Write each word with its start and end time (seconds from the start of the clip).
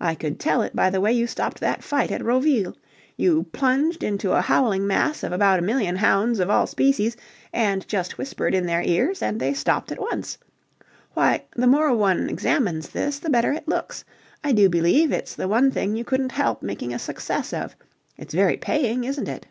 I 0.00 0.14
could 0.14 0.38
tell 0.38 0.62
it 0.62 0.76
by 0.76 0.90
the 0.90 1.00
way 1.00 1.12
you 1.12 1.26
stopped 1.26 1.58
that 1.58 1.82
fight 1.82 2.12
at 2.12 2.24
Roville. 2.24 2.76
You 3.16 3.42
plunged 3.50 4.04
into 4.04 4.30
a 4.30 4.40
howling 4.40 4.86
mass 4.86 5.24
of 5.24 5.32
about 5.32 5.58
a 5.58 5.62
million 5.62 5.96
hounds 5.96 6.38
of 6.38 6.48
all 6.48 6.68
species 6.68 7.16
and 7.52 7.84
just 7.88 8.16
whispered 8.16 8.54
in 8.54 8.64
their 8.66 8.82
ears 8.82 9.22
and 9.24 9.40
they 9.40 9.52
stopped 9.52 9.90
at 9.90 9.98
once. 10.00 10.38
Why, 11.14 11.42
the 11.56 11.66
more 11.66 11.92
one 11.96 12.30
examines 12.30 12.90
this, 12.90 13.18
the 13.18 13.28
better 13.28 13.52
it 13.52 13.66
looks. 13.66 14.04
I 14.44 14.52
do 14.52 14.68
believe 14.68 15.10
it's 15.10 15.34
the 15.34 15.48
one 15.48 15.72
thing 15.72 15.96
you 15.96 16.04
couldn't 16.04 16.30
help 16.30 16.62
making 16.62 16.94
a 16.94 16.98
success 17.00 17.52
of. 17.52 17.74
It's 18.16 18.34
very 18.34 18.58
paying, 18.58 19.02
isn't 19.02 19.26
it?" 19.26 19.46